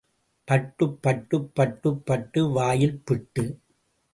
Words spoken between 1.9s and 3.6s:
பட்டு வாயில் பிட்டு.